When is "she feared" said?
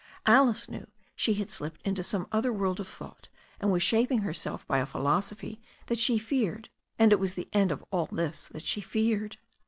8.65-9.37